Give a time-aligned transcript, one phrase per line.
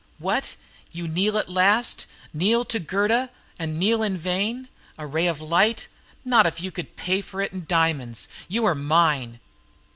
[0.17, 0.55] "What,
[0.91, 2.07] you kneel at last!
[2.33, 4.67] Kneel to Gerda, and kneel in vain.
[4.97, 5.89] A ray of light;
[6.25, 8.27] Not if you could pay for it in diamonds.
[8.47, 9.39] You are mine!